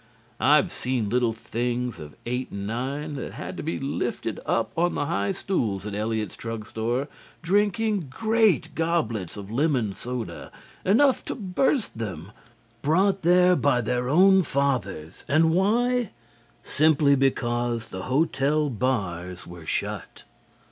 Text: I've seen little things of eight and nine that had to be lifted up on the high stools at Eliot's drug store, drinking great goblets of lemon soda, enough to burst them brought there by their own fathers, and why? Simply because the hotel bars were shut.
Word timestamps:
I've 0.39 0.71
seen 0.71 1.09
little 1.09 1.31
things 1.31 1.99
of 1.99 2.15
eight 2.25 2.49
and 2.49 2.65
nine 2.65 3.13
that 3.17 3.33
had 3.33 3.55
to 3.57 3.61
be 3.61 3.77
lifted 3.77 4.39
up 4.47 4.75
on 4.75 4.95
the 4.95 5.05
high 5.05 5.31
stools 5.31 5.85
at 5.85 5.93
Eliot's 5.93 6.35
drug 6.35 6.65
store, 6.65 7.07
drinking 7.43 8.07
great 8.09 8.73
goblets 8.73 9.37
of 9.37 9.51
lemon 9.51 9.93
soda, 9.93 10.51
enough 10.83 11.23
to 11.25 11.35
burst 11.35 11.99
them 11.99 12.31
brought 12.81 13.21
there 13.21 13.55
by 13.55 13.79
their 13.79 14.09
own 14.09 14.41
fathers, 14.41 15.23
and 15.27 15.51
why? 15.51 16.09
Simply 16.63 17.13
because 17.15 17.91
the 17.91 18.05
hotel 18.05 18.71
bars 18.71 19.45
were 19.45 19.67
shut. 19.67 20.23